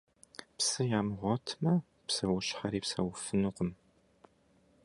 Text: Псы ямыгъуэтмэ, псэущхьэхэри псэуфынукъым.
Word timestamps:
Псы 0.57 0.81
ямыгъуэтмэ, 0.99 1.73
псэущхьэхэри 2.07 2.79
псэуфынукъым. 2.83 3.71